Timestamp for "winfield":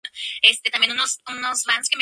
1.67-1.85